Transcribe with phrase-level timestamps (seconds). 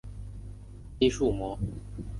[0.99, 1.59] 肌束膜。